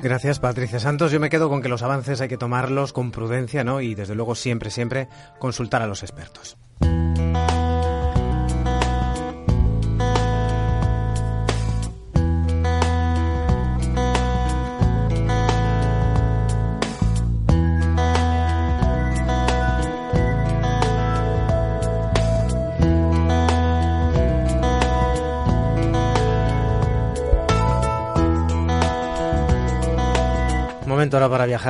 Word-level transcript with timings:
Gracias, 0.00 0.38
Patricia 0.38 0.78
Santos. 0.78 1.10
Yo 1.10 1.18
me 1.18 1.28
quedo 1.28 1.48
con 1.48 1.60
que 1.60 1.68
los 1.68 1.82
avances 1.82 2.20
hay 2.20 2.28
que 2.28 2.36
tomarlos 2.36 2.92
con 2.92 3.10
prudencia, 3.10 3.64
¿no? 3.64 3.80
Y 3.80 3.96
desde 3.96 4.14
luego 4.14 4.36
siempre, 4.36 4.70
siempre 4.70 5.08
consultar 5.40 5.82
a 5.82 5.88
los 5.88 6.04
expertos. 6.04 6.56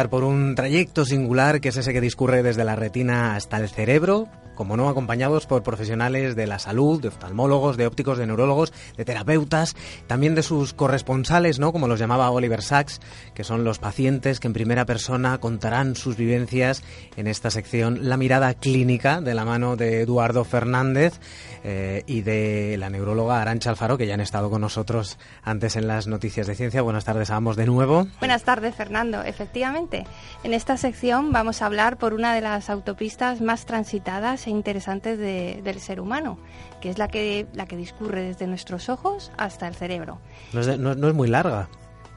Por 0.06 0.22
un 0.22 0.54
trayecto 0.54 1.04
singular 1.04 1.60
que 1.60 1.70
es 1.70 1.76
ese 1.76 1.92
que 1.92 2.00
discurre 2.00 2.44
desde 2.44 2.64
la 2.64 2.76
retina 2.76 3.34
hasta 3.34 3.56
el 3.58 3.68
cerebro, 3.68 4.28
como 4.58 4.76
no 4.76 4.88
acompañados 4.88 5.46
por 5.46 5.62
profesionales 5.62 6.34
de 6.34 6.48
la 6.48 6.58
salud, 6.58 7.00
de 7.00 7.06
oftalmólogos, 7.06 7.76
de 7.76 7.86
ópticos, 7.86 8.18
de 8.18 8.26
neurólogos, 8.26 8.72
de 8.96 9.04
terapeutas, 9.04 9.76
también 10.08 10.34
de 10.34 10.42
sus 10.42 10.74
corresponsales, 10.74 11.60
¿no? 11.60 11.70
Como 11.70 11.86
los 11.86 12.00
llamaba 12.00 12.28
Oliver 12.32 12.60
Sacks, 12.60 13.00
que 13.34 13.44
son 13.44 13.62
los 13.62 13.78
pacientes 13.78 14.40
que 14.40 14.48
en 14.48 14.54
primera 14.54 14.84
persona 14.84 15.38
contarán 15.38 15.94
sus 15.94 16.16
vivencias 16.16 16.82
en 17.16 17.28
esta 17.28 17.52
sección 17.52 18.08
La 18.08 18.16
mirada 18.16 18.52
clínica 18.52 19.20
de 19.20 19.32
la 19.34 19.44
mano 19.44 19.76
de 19.76 20.00
Eduardo 20.00 20.42
Fernández 20.42 21.20
eh, 21.62 22.02
y 22.08 22.22
de 22.22 22.74
la 22.78 22.90
neuróloga 22.90 23.40
Arancha 23.40 23.70
Alfaro, 23.70 23.96
que 23.96 24.08
ya 24.08 24.14
han 24.14 24.20
estado 24.20 24.50
con 24.50 24.60
nosotros 24.60 25.18
antes 25.44 25.76
en 25.76 25.86
las 25.86 26.08
noticias 26.08 26.48
de 26.48 26.56
ciencia. 26.56 26.82
Buenas 26.82 27.04
tardes 27.04 27.30
a 27.30 27.36
ambos 27.36 27.54
de 27.54 27.66
nuevo. 27.66 28.08
Buenas 28.18 28.42
tardes, 28.42 28.74
Fernando. 28.74 29.22
Efectivamente, 29.22 30.04
en 30.42 30.52
esta 30.52 30.76
sección 30.76 31.30
vamos 31.30 31.62
a 31.62 31.66
hablar 31.66 31.96
por 31.96 32.12
una 32.12 32.34
de 32.34 32.40
las 32.40 32.70
autopistas 32.70 33.40
más 33.40 33.64
transitadas 33.64 34.47
e 34.48 34.50
interesantes 34.50 35.18
de- 35.18 35.60
del 35.62 35.78
ser 35.80 36.00
humano, 36.00 36.38
que 36.80 36.90
es 36.90 36.98
la 36.98 37.06
que, 37.08 37.46
la 37.52 37.66
que 37.66 37.76
discurre 37.76 38.22
desde 38.22 38.46
nuestros 38.46 38.88
ojos 38.88 39.30
hasta 39.36 39.68
el 39.68 39.74
cerebro. 39.74 40.18
No 40.52 40.60
es, 40.60 40.66
de- 40.66 40.78
no- 40.78 40.94
no 40.94 41.08
es 41.08 41.14
muy 41.14 41.28
larga. 41.28 41.68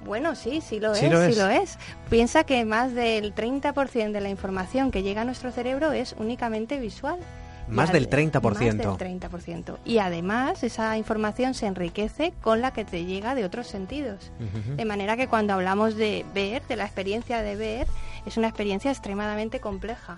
Bueno, 0.06 0.34
sí, 0.36 0.62
sí 0.62 0.80
lo 0.80 0.96
Sí 0.96 1.06
es, 1.06 1.12
lo 1.12 1.24
sí 1.26 1.32
es. 1.34 1.38
lo 1.38 1.48
es. 1.50 1.78
Piensa 2.10 2.44
que 2.44 2.66
más 2.66 2.94
del 2.96 3.36
30% 3.36 4.12
de 4.14 4.22
la 4.22 4.30
información 4.30 4.90
que 4.90 5.04
llega 5.04 5.22
a 5.22 5.26
nuestro 5.26 5.52
cerebro 5.52 5.92
es 5.92 6.16
únicamente 6.18 6.80
visual. 6.80 7.20
Más 7.68 7.92
del 7.94 8.10
30%. 8.10 8.42
Más 8.42 8.98
del 8.98 9.20
30%. 9.20 9.78
Y 9.86 10.00
además 10.00 10.64
esa 10.64 10.98
información 10.98 11.54
se 11.54 11.68
enriquece 11.68 12.34
con 12.42 12.60
la 12.60 12.72
que 12.74 12.84
te 12.84 13.06
llega 13.06 13.36
de 13.36 13.46
otros 13.46 13.68
sentidos. 13.68 14.32
De 14.76 14.84
manera 14.86 15.16
que 15.16 15.28
cuando 15.28 15.54
hablamos 15.54 15.96
de 15.96 16.26
ver, 16.34 16.64
de 16.68 16.76
la 16.76 16.86
experiencia 16.86 17.44
de 17.44 17.56
ver, 17.56 17.88
es 18.26 18.36
una 18.38 18.48
experiencia 18.48 18.90
extremadamente 18.92 19.60
compleja 19.60 20.18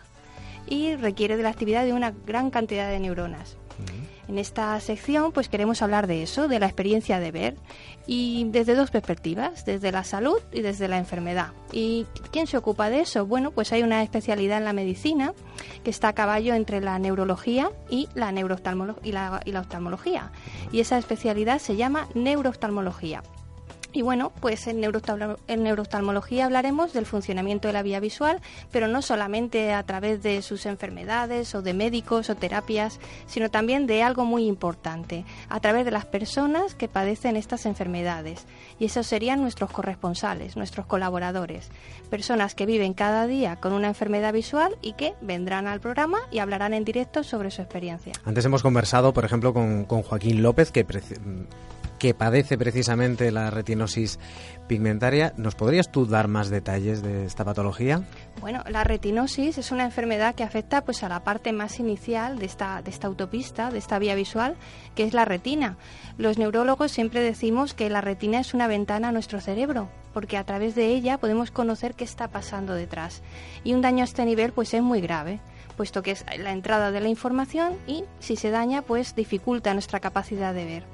y 0.67 0.95
requiere 0.95 1.38
de 1.38 1.44
la 1.44 1.50
actividad 1.50 1.86
de 1.86 1.94
una 1.94 2.14
gran 2.25 2.50
cantidad 2.50 2.89
de 2.89 3.00
neuronas. 3.00 3.57
En 4.28 4.38
esta 4.40 4.79
sección 4.79 5.31
pues 5.31 5.50
queremos 5.50 5.81
hablar 5.81 6.07
de 6.07 6.24
eso, 6.24 6.47
de 6.47 6.59
la 6.59 6.68
experiencia 6.68 7.19
de 7.19 7.31
ver 7.31 7.56
y 8.07 8.46
desde 8.50 8.75
dos 8.75 8.90
perspectivas, 8.90 9.66
desde 9.66 9.91
la 9.91 10.03
salud 10.03 10.40
y 10.52 10.62
desde 10.62 10.88
la 10.88 10.97
enfermedad. 10.97 11.52
¿Y 11.72 12.06
quién 12.31 12.47
se 12.47 12.57
ocupa 12.57 12.90
de 12.90 13.02
eso? 13.02 13.25
Bueno, 13.25 13.52
pues 13.52 13.73
hay 13.73 13.84
una 13.84 14.02
especialidad 14.02 14.59
en 14.59 14.66
la 14.66 14.73
medicina 14.73 15.34
que 15.84 15.90
está 15.90 16.09
a 16.09 16.13
caballo 16.13 16.53
entre 16.53 16.79
la 16.79 16.97
neurología 17.00 17.72
y 17.90 18.07
la, 18.13 18.31
y 18.31 19.12
la, 19.12 19.41
y 19.44 19.52
la 19.52 19.59
oftalmología. 19.59 20.31
Y 20.72 20.79
esa 20.79 20.97
especialidad 20.97 21.59
se 21.59 21.75
llama 21.75 22.07
neurooftalmología. 22.13 23.23
Y 23.94 24.02
bueno, 24.02 24.31
pues 24.42 24.66
en, 24.68 24.81
neurooftalmo- 24.81 25.38
en 25.48 25.64
neurooftalmología 25.64 26.46
hablaremos 26.46 26.94
del 26.94 27.06
funcionamiento 27.06 27.68
de 27.68 27.74
la 27.74 27.84
vía 27.84 28.00
visual, 28.00 28.42
pero 28.72 28.88
no 28.88 29.02
solamente 29.04 29.72
a 29.72 29.84
través 29.84 30.24
de 30.24 30.42
sus 30.42 30.66
enfermedades 30.66 31.54
o 31.54 31.62
de 31.62 31.74
médicos 31.76 32.30
o 32.32 32.36
terapias, 32.36 33.00
sino 33.28 33.50
también 33.50 33.86
de 33.86 34.02
algo 34.02 34.26
muy 34.26 34.48
importante, 34.48 35.26
a 35.48 35.59
través 35.59 35.86
de 35.86 35.92
las 35.92 36.06
personas 36.06 36.74
que 36.74 36.88
padecen 36.88 37.38
estas 37.38 37.68
enfermedades. 37.68 38.46
Y 38.80 38.86
esos 38.86 39.06
serían 39.06 39.42
nuestros 39.42 39.70
corresponsales, 39.70 40.58
nuestros 40.58 40.88
colaboradores, 40.88 41.70
personas 42.09 42.56
que 42.56 42.66
viven 42.66 42.94
cada 42.94 43.28
día 43.28 43.58
con 43.58 43.74
una 43.74 43.88
enfermedad 43.88 44.34
visual 44.34 44.76
y 44.82 44.94
que 44.94 45.14
vendrán 45.22 45.68
al 45.68 45.80
programa 45.80 46.18
y 46.32 46.40
hablarán 46.40 46.74
en 46.74 46.84
directo 46.84 47.24
sobre 47.24 47.52
su 47.52 47.62
experiencia. 47.62 48.14
Antes 48.26 48.44
hemos 48.44 48.64
conversado, 48.64 49.14
por 49.14 49.24
ejemplo, 49.24 49.53
con, 49.53 49.86
Joaquín 49.86 50.42
López, 50.42 50.72
que, 50.72 50.84
que 52.03 52.14
padece 52.14 52.58
precisamente 52.58 53.31
la 53.31 53.50
retinosis 53.50 54.19
pigmentaria. 54.68 55.31
¿Nos 55.38 55.56
podrías 55.56 55.90
tú 55.90 56.06
dar 56.06 56.28
más 56.28 56.50
detalles 56.50 57.02
de 57.02 57.24
esta 57.24 57.46
patología? 57.46 58.03
Bueno, 58.41 58.62
la 58.69 58.84
retinosis 58.84 59.58
es 59.58 59.72
una 59.72 59.86
enfermedad 59.86 60.36
que 60.36 60.44
afecta 60.44 60.84
pues 60.84 61.02
a 61.03 61.08
la 61.08 61.24
parte 61.24 61.53
más 61.53 61.80
inicial 61.80 62.40
de 62.40 62.46
esta, 62.46 62.81
de 62.81 62.90
esta 62.91 63.08
autopista, 63.08 63.72
de 63.72 63.78
esta 63.78 64.00
vía 64.00 64.16
visual, 64.16 64.58
que 64.96 65.06
es 65.06 65.14
la 65.14 65.24
retina. 65.24 65.78
Los 66.18 66.38
neurólogos 66.38 66.91
siempre 66.91 67.22
decimos 67.22 67.74
que 67.74 67.90
la 67.90 68.02
retina 68.02 68.41
es 68.41 68.53
una 68.53 68.68
ventana 68.68 69.08
a 69.08 69.14
nuestro 69.14 69.40
cerebro, 69.40 69.88
porque 70.14 70.35
a 70.35 70.44
través 70.44 70.75
de 70.75 70.88
ella 70.88 71.20
podemos 71.20 71.52
conocer 71.52 71.94
qué 71.94 72.03
está 72.03 72.28
pasando 72.28 72.74
detrás. 72.74 73.22
Y 73.64 73.75
un 73.75 73.81
daño 73.81 74.02
a 74.02 74.03
este 74.03 74.25
nivel 74.25 74.52
pues 74.52 74.74
es 74.74 74.81
muy 74.81 75.00
grave 75.00 75.40
puesto 75.78 76.03
que 76.03 76.12
es 76.12 76.25
la 76.38 76.52
entrada 76.52 76.91
de 76.91 77.00
la 77.00 77.08
información 77.08 77.75
y 77.88 78.03
si 78.20 78.35
se 78.35 78.52
daña 78.52 78.84
pues 78.84 79.16
dificulta 79.16 79.74
nuestra 79.74 80.02
capacidad 80.02 80.53
de 80.53 80.66
ver. 80.66 80.93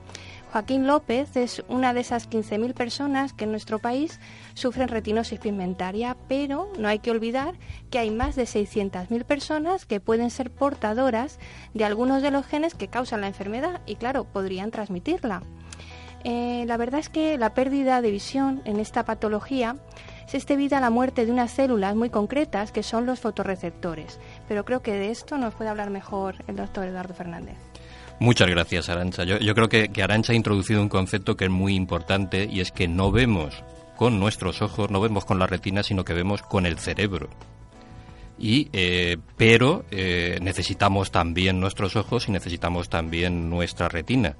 Joaquín 0.51 0.87
López 0.87 1.37
es 1.37 1.63
una 1.67 1.93
de 1.93 1.99
esas 1.99 2.27
15.000 2.27 2.73
personas 2.73 3.33
que 3.33 3.43
en 3.43 3.51
nuestro 3.51 3.77
país 3.77 4.19
sufren 4.55 4.87
retinosis 4.87 5.39
pigmentaria, 5.39 6.17
pero 6.27 6.71
no 6.79 6.87
hay 6.87 6.99
que 6.99 7.11
olvidar 7.11 7.53
que 7.91 7.99
hay 7.99 8.09
más 8.09 8.35
de 8.35 8.43
600.000 8.43 9.25
personas 9.25 9.85
que 9.85 9.99
pueden 9.99 10.31
ser 10.31 10.49
portadoras 10.49 11.37
de 11.75 11.85
algunos 11.85 12.23
de 12.23 12.31
los 12.31 12.47
genes 12.47 12.73
que 12.73 12.87
causan 12.87 13.21
la 13.21 13.27
enfermedad 13.27 13.81
y 13.85 13.95
claro, 13.95 14.23
podrían 14.23 14.71
transmitirla. 14.71 15.43
Eh, 16.23 16.65
la 16.67 16.77
verdad 16.77 16.99
es 16.99 17.09
que 17.09 17.37
la 17.37 17.53
pérdida 17.53 18.01
de 18.01 18.09
visión 18.09 18.61
en 18.65 18.79
esta 18.79 19.05
patología 19.05 19.75
se 20.27 20.37
es 20.37 20.47
debida 20.47 20.79
a 20.79 20.81
la 20.81 20.89
muerte 20.89 21.27
de 21.27 21.31
unas 21.31 21.51
células 21.51 21.95
muy 21.95 22.09
concretas 22.09 22.71
que 22.71 22.83
son 22.83 23.05
los 23.05 23.19
fotorreceptores. 23.19 24.19
Pero 24.47 24.65
creo 24.65 24.81
que 24.81 24.93
de 24.93 25.11
esto 25.11 25.37
nos 25.37 25.53
puede 25.53 25.69
hablar 25.69 25.91
mejor 25.91 26.43
el 26.47 26.55
doctor 26.55 26.85
Eduardo 26.85 27.13
Fernández. 27.13 27.68
Muchas 28.19 28.49
gracias, 28.49 28.89
Arancha. 28.89 29.23
Yo, 29.23 29.37
yo 29.39 29.55
creo 29.55 29.69
que, 29.69 29.89
Arancha 30.03 30.33
ha 30.33 30.35
introducido 30.35 30.81
un 30.81 30.89
concepto 30.89 31.37
que 31.37 31.45
es 31.45 31.51
muy 31.51 31.75
importante 31.75 32.49
y 32.51 32.59
es 32.59 32.71
que 32.71 32.87
no 32.87 33.11
vemos 33.11 33.63
con 33.95 34.19
nuestros 34.19 34.61
ojos, 34.61 34.91
no 34.91 34.99
vemos 34.99 35.23
con 35.23 35.39
la 35.39 35.47
retina, 35.47 35.83
sino 35.83 36.03
que 36.03 36.13
vemos 36.13 36.41
con 36.41 36.65
el 36.65 36.77
cerebro. 36.79 37.29
Y, 38.37 38.69
eh, 38.73 39.17
pero 39.37 39.85
eh, 39.91 40.37
necesitamos 40.41 41.11
también 41.11 41.59
nuestros 41.59 41.95
ojos 41.95 42.27
y 42.27 42.31
necesitamos 42.31 42.89
también 42.89 43.49
nuestra 43.49 43.87
retina. 43.87 44.35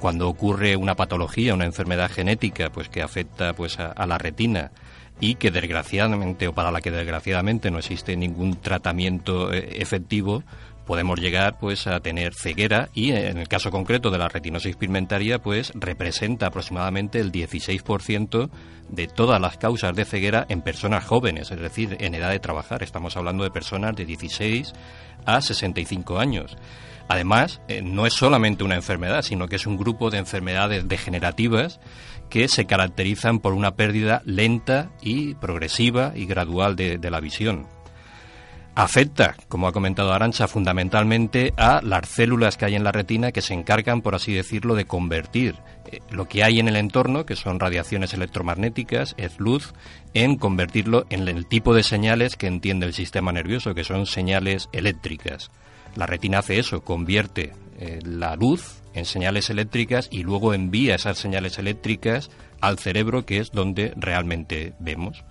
Cuando 0.00 0.28
ocurre 0.28 0.76
una 0.76 0.96
patología, 0.96 1.54
una 1.54 1.66
enfermedad 1.66 2.10
genética, 2.10 2.70
pues 2.70 2.88
que 2.88 3.02
afecta 3.02 3.52
pues 3.52 3.78
a, 3.78 3.86
a 3.92 4.06
la 4.06 4.18
retina 4.18 4.72
y 5.20 5.34
que 5.34 5.50
desgraciadamente 5.50 6.48
o 6.48 6.54
para 6.54 6.72
la 6.72 6.80
que 6.80 6.90
desgraciadamente 6.90 7.70
no 7.70 7.78
existe 7.78 8.16
ningún 8.16 8.60
tratamiento 8.60 9.52
eh, 9.52 9.80
efectivo, 9.80 10.42
podemos 10.90 11.20
llegar 11.20 11.56
pues 11.56 11.86
a 11.86 12.00
tener 12.00 12.34
ceguera 12.34 12.88
y 12.94 13.12
en 13.12 13.38
el 13.38 13.46
caso 13.46 13.70
concreto 13.70 14.10
de 14.10 14.18
la 14.18 14.26
retinosis 14.26 14.74
pigmentaria 14.74 15.38
pues 15.38 15.70
representa 15.76 16.46
aproximadamente 16.46 17.20
el 17.20 17.30
16% 17.30 18.50
de 18.88 19.06
todas 19.06 19.40
las 19.40 19.56
causas 19.56 19.94
de 19.94 20.04
ceguera 20.04 20.46
en 20.48 20.62
personas 20.62 21.04
jóvenes, 21.04 21.52
es 21.52 21.60
decir, 21.60 21.96
en 22.00 22.16
edad 22.16 22.30
de 22.30 22.40
trabajar. 22.40 22.82
Estamos 22.82 23.16
hablando 23.16 23.44
de 23.44 23.52
personas 23.52 23.94
de 23.94 24.04
16 24.04 24.72
a 25.26 25.40
65 25.40 26.18
años. 26.18 26.56
Además, 27.06 27.60
eh, 27.68 27.82
no 27.82 28.04
es 28.04 28.14
solamente 28.14 28.64
una 28.64 28.74
enfermedad, 28.74 29.22
sino 29.22 29.46
que 29.46 29.56
es 29.56 29.68
un 29.68 29.76
grupo 29.76 30.10
de 30.10 30.18
enfermedades 30.18 30.88
degenerativas 30.88 31.78
que 32.30 32.48
se 32.48 32.66
caracterizan 32.66 33.38
por 33.38 33.52
una 33.52 33.76
pérdida 33.76 34.22
lenta 34.24 34.90
y 35.00 35.36
progresiva 35.36 36.14
y 36.16 36.26
gradual 36.26 36.74
de, 36.74 36.98
de 36.98 37.10
la 37.12 37.20
visión. 37.20 37.68
Afecta, 38.74 39.36
como 39.48 39.68
ha 39.68 39.72
comentado 39.72 40.12
Arancha, 40.12 40.48
fundamentalmente 40.48 41.52
a 41.56 41.80
las 41.82 42.08
células 42.08 42.56
que 42.56 42.66
hay 42.66 42.74
en 42.74 42.84
la 42.84 42.92
retina 42.92 43.32
que 43.32 43.42
se 43.42 43.54
encargan, 43.54 44.02
por 44.02 44.14
así 44.14 44.32
decirlo, 44.32 44.74
de 44.74 44.86
convertir 44.86 45.56
eh, 45.86 46.00
lo 46.10 46.26
que 46.28 46.44
hay 46.44 46.60
en 46.60 46.68
el 46.68 46.76
entorno, 46.76 47.26
que 47.26 47.36
son 47.36 47.60
radiaciones 47.60 48.14
electromagnéticas, 48.14 49.14
es 49.18 49.38
luz, 49.38 49.74
en 50.14 50.36
convertirlo 50.36 51.06
en 51.10 51.28
el 51.28 51.46
tipo 51.46 51.74
de 51.74 51.82
señales 51.82 52.36
que 52.36 52.46
entiende 52.46 52.86
el 52.86 52.94
sistema 52.94 53.32
nervioso, 53.32 53.74
que 53.74 53.84
son 53.84 54.06
señales 54.06 54.68
eléctricas. 54.72 55.50
La 55.96 56.06
retina 56.06 56.38
hace 56.38 56.58
eso, 56.58 56.82
convierte 56.82 57.52
eh, 57.78 57.98
la 58.04 58.36
luz 58.36 58.82
en 58.94 59.04
señales 59.04 59.50
eléctricas 59.50 60.08
y 60.10 60.22
luego 60.22 60.54
envía 60.54 60.94
esas 60.94 61.18
señales 61.18 61.58
eléctricas 61.58 62.30
al 62.60 62.78
cerebro, 62.78 63.24
que 63.24 63.38
es 63.38 63.50
donde 63.52 63.92
realmente 63.96 64.74
vemos. 64.78 65.24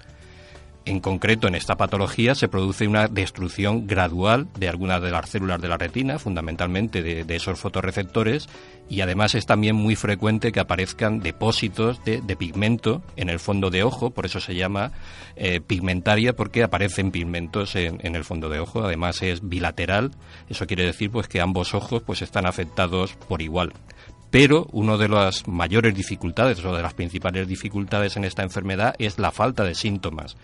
En 0.90 1.02
concreto, 1.02 1.48
en 1.48 1.54
esta 1.54 1.76
patología 1.76 2.34
se 2.34 2.48
produce 2.48 2.88
una 2.88 3.08
destrucción 3.08 3.86
gradual 3.86 4.48
de 4.58 4.70
algunas 4.70 5.00
de 5.04 5.12
las 5.12 5.30
células 5.30 5.62
de 5.62 5.68
la 5.68 5.78
retina, 5.78 6.18
fundamentalmente 6.18 7.04
de, 7.04 7.36
esos 7.36 7.60
fotorreceptores, 7.60 8.50
y 8.90 9.02
además 9.02 9.36
es 9.36 9.46
también 9.46 9.76
muy 9.76 9.96
frecuente 9.96 10.52
que 10.52 10.60
aparezcan 10.60 11.20
depósitos 11.20 12.04
de, 12.06 12.36
pigmento 12.36 13.04
en 13.18 13.30
el 13.30 13.38
fondo 13.40 13.70
de 13.70 13.84
ojo, 13.84 14.10
por 14.10 14.26
eso 14.26 14.40
se 14.40 14.56
llama 14.56 14.92
eh, 15.36 15.62
pigmentaria, 15.62 16.34
porque 16.34 16.64
aparecen 16.64 17.12
pigmentos 17.12 17.76
en, 17.76 18.16
el 18.16 18.24
fondo 18.24 18.50
de 18.50 18.60
ojo. 18.60 18.84
Además 18.84 19.22
es 19.22 19.48
bilateral, 19.48 20.10
eso 20.50 20.66
quiere 20.66 20.86
decir 20.86 21.12
pues 21.12 21.28
que 21.28 21.40
ambos 21.40 21.76
ojos 21.76 22.02
pues 22.02 22.24
están 22.24 22.48
afectados 22.48 23.14
por 23.28 23.44
igual. 23.44 23.74
Pero 24.32 24.68
una 24.72 24.98
de 24.98 25.08
las 25.08 25.48
mayores 25.48 25.94
dificultades 25.94 26.66
o 26.66 26.76
de 26.76 26.82
las 26.82 26.96
principales 26.96 27.48
dificultades 27.48 28.18
en 28.18 28.26
esta 28.26 28.42
enfermedad 28.42 28.96
es 28.98 29.20
la 29.20 29.30
falta 29.30 29.64
de 29.64 29.76
síntomas 29.76 30.36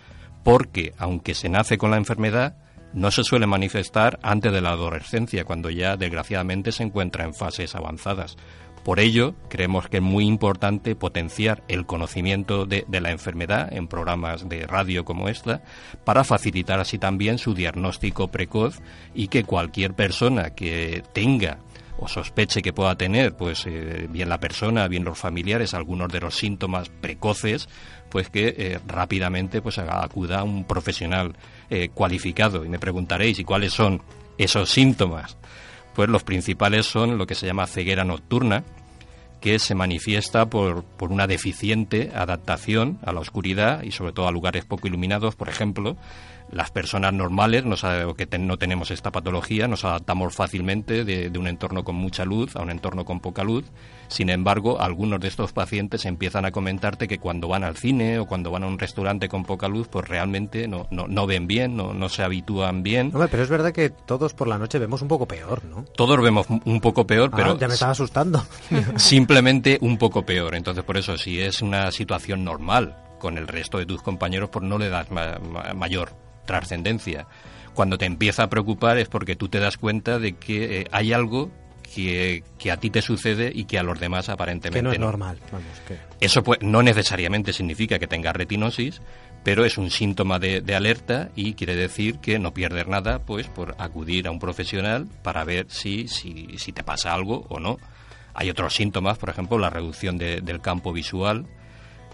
porque 0.46 0.94
aunque 1.00 1.34
se 1.34 1.50
nace 1.50 1.80
con 1.80 1.90
la 1.90 1.98
enfermedad, 1.98 2.56
no 2.94 3.10
se 3.10 3.24
suele 3.24 3.48
manifestar 3.48 4.20
antes 4.22 4.54
de 4.54 4.62
la 4.62 4.70
adolescencia, 4.70 5.44
cuando 5.44 5.72
ya 5.72 5.98
desgraciadamente 5.98 6.72
se 6.72 6.84
encuentra 6.84 7.26
en 7.26 7.34
fases 7.34 7.74
avanzadas. 7.74 8.38
Por 8.84 9.00
ello, 9.00 9.34
creemos 9.50 9.90
que 9.90 9.98
es 9.98 10.04
muy 10.04 10.28
importante 10.28 10.96
potenciar 10.96 11.64
el 11.68 11.88
conocimiento 11.88 12.68
de, 12.68 12.86
la 12.88 13.10
enfermedad 13.10 13.74
en 13.74 13.88
programas 13.88 14.48
de 14.48 14.68
radio 14.68 15.04
como 15.04 15.30
esta, 15.30 15.64
para 16.04 16.24
facilitar 16.24 16.80
así 16.80 17.00
también 17.00 17.40
su 17.40 17.56
diagnóstico 17.56 18.28
precoz 18.28 18.82
y 19.16 19.30
que 19.30 19.46
cualquier 19.46 19.96
persona 19.96 20.52
que 20.52 21.02
tenga 21.12 21.58
o 21.98 22.08
sospeche 22.08 22.62
que 22.62 22.74
pueda 22.74 22.96
tener, 22.96 23.36
pues 23.36 23.66
eh, 23.66 24.08
bien 24.10 24.30
la 24.30 24.40
persona, 24.40 24.88
bien 24.88 25.04
los 25.04 25.18
familiares, 25.18 25.74
algunos 25.74 26.12
de 26.12 26.20
los 26.20 26.36
síntomas 26.36 26.90
precoces, 26.90 27.70
pues 28.10 28.30
que 28.30 28.54
eh, 28.58 28.80
rápidamente 28.86 29.62
pues 29.62 29.78
acuda 29.78 30.40
a 30.40 30.44
un 30.44 30.66
profesional 30.66 31.36
eh, 31.70 31.90
cualificado. 31.94 32.66
Y 32.66 32.70
me 32.70 32.80
preguntaréis, 32.80 33.40
¿y 33.40 33.44
cuáles 33.44 33.74
son 33.74 34.02
esos 34.38 34.70
síntomas? 34.70 35.38
Pues 35.94 36.10
los 36.10 36.24
principales 36.24 36.86
son 36.86 37.18
lo 37.18 37.26
que 37.26 37.36
se 37.36 37.46
llama 37.46 37.68
ceguera 37.68 38.04
nocturna, 38.04 38.64
que 39.40 39.60
se 39.60 39.76
manifiesta 39.76 40.50
por, 40.50 40.84
por, 40.84 41.12
una 41.12 41.28
deficiente 41.28 42.12
adaptación 42.16 43.00
a 43.06 43.14
la 43.14 43.20
oscuridad 43.20 43.84
y 43.84 43.92
sobre 43.92 44.12
todo 44.12 44.28
a 44.28 44.32
lugares 44.32 44.66
poco 44.66 44.88
iluminados, 44.88 45.36
por 45.36 45.50
ejemplo, 45.50 45.98
las 46.56 46.72
personas 46.72 47.12
normales, 47.12 47.66
no 47.66 47.76
que 48.16 48.38
no 48.40 48.58
tenemos 48.58 48.90
esta 48.90 49.12
patología, 49.12 49.68
nos 49.68 49.84
adaptamos 49.84 50.34
fácilmente 50.34 51.04
de, 51.04 51.38
un 51.38 51.48
entorno 51.48 51.84
con 51.84 51.96
mucha 51.96 52.24
luz 52.24 52.56
a 52.56 52.62
un 52.62 52.72
entorno 52.72 53.04
con 53.04 53.20
poca 53.20 53.44
luz. 53.44 53.66
Sin 54.08 54.30
embargo, 54.30 54.80
algunos 54.80 55.20
de 55.20 55.28
estos 55.28 55.52
pacientes 55.52 56.06
empiezan 56.06 56.46
a 56.46 56.52
comentarte 56.52 57.10
que 57.10 57.20
cuando 57.20 57.50
van 57.50 57.66
al 57.66 57.76
cine 57.76 58.20
o 58.20 58.26
cuando 58.26 58.52
van 58.52 58.64
a 58.64 58.68
un 58.68 58.80
restaurante 58.80 59.28
con 59.28 59.44
poca 59.44 59.68
luz, 59.68 59.90
pues 59.90 60.08
realmente 60.08 60.66
no, 60.70 60.88
no, 60.92 61.28
ven 61.28 61.46
bien, 61.46 61.76
no, 61.76 61.94
no 61.94 62.08
se 62.08 62.24
habitúan 62.24 62.84
bien. 62.84 63.12
pero 63.12 63.44
es 63.44 63.50
verdad 63.50 63.74
que 63.74 63.90
todos 63.90 64.34
por 64.34 64.48
la 64.48 64.58
noche 64.58 64.80
vemos 64.80 65.02
un 65.02 65.10
poco 65.10 65.28
peor, 65.28 65.66
¿no? 65.66 65.84
Todos 65.98 66.22
vemos 66.22 66.48
un 66.64 66.80
poco 66.80 67.06
peor, 67.06 67.32
ah, 67.34 67.36
pero... 67.36 67.60
Ya 67.60 67.68
me 67.68 67.74
estaba 67.74 67.92
asustando. 67.92 68.46
simplemente 68.96 69.78
un 69.82 69.98
poco 69.98 70.26
peor. 70.26 70.56
Entonces, 70.56 70.86
por 70.86 70.96
eso, 70.96 71.18
si 71.18 71.42
es 71.42 71.62
una 71.62 71.92
situación 71.92 72.46
normal 72.46 72.96
con 73.20 73.38
el 73.38 73.46
resto 73.46 73.78
de 73.78 73.86
tus 73.86 74.02
compañeros, 74.02 74.50
pues 74.50 74.64
no 74.64 74.78
le 74.78 74.88
das 74.88 75.08
mayor 75.76 76.25
trascendencia. 76.46 77.28
Cuando 77.74 77.98
te 77.98 78.06
empieza 78.06 78.44
a 78.44 78.50
preocupar 78.50 78.98
es 78.98 79.10
porque 79.10 79.36
tú 79.36 79.50
te 79.50 79.60
das 79.60 79.78
cuenta 79.78 80.20
de 80.20 80.34
que 80.34 80.82
eh, 80.82 80.88
hay 80.92 81.14
algo 81.14 81.52
que, 81.94 82.72
a 82.72 82.78
ti 82.78 82.90
te 82.90 83.02
sucede 83.02 83.52
y 83.54 83.66
que 83.66 83.80
a 83.80 83.84
los 83.84 84.00
demás 84.00 84.30
aparentemente 84.30 84.80
que 84.80 84.84
no. 84.84 84.92
es 84.92 85.00
no. 85.00 85.06
normal. 85.06 85.40
Eso 86.20 86.44
pues, 86.44 86.60
no 86.62 86.82
necesariamente 86.84 87.54
significa 87.54 88.00
que 88.00 88.08
tengas 88.08 88.36
retinosis, 88.36 89.02
pero 89.44 89.64
es 89.64 89.78
un 89.78 89.92
síntoma 89.92 90.40
de, 90.40 90.76
alerta 90.76 91.30
y 91.36 91.54
quiere 91.54 91.76
decir 91.76 92.20
que 92.20 92.40
no 92.40 92.54
pierdes 92.54 92.88
nada 92.88 93.20
pues 93.20 93.48
por 93.48 93.76
acudir 93.78 94.28
a 94.28 94.32
un 94.32 94.40
profesional 94.40 95.08
para 95.24 95.44
ver 95.44 95.68
si, 95.70 96.08
si, 96.08 96.58
si 96.58 96.72
te 96.72 96.84
pasa 96.84 97.14
algo 97.14 97.46
o 97.50 97.60
no. 97.60 97.78
Hay 98.34 98.50
otros 98.50 98.74
síntomas, 98.74 99.18
por 99.18 99.30
ejemplo, 99.30 99.58
la 99.58 99.70
reducción 99.70 100.18
del 100.18 100.60
campo 100.62 100.92
visual, 100.92 101.46